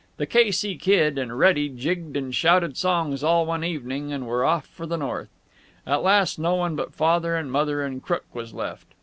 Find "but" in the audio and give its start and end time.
6.75-6.95